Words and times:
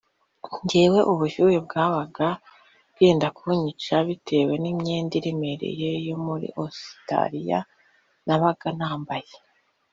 njye 0.63 0.85
ubushyuhe 1.11 1.57
bwabaga 1.65 2.27
bwenda 2.93 3.27
kunyica 3.37 3.95
bitewe 4.07 4.53
n 4.63 4.65
imyenda 4.71 5.13
iremereye 5.19 5.89
yo 6.07 6.15
muri 6.25 6.47
ositaraliya 6.63 7.59
nabaga 8.25 8.69
nambaye 8.77 9.31